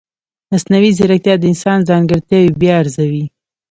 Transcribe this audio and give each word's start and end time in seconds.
مصنوعي 0.51 0.91
ځیرکتیا 0.97 1.35
د 1.39 1.43
انسان 1.51 1.77
ځانګړتیاوې 1.89 2.51
بیا 2.61 2.73
ارزوي. 2.81 3.25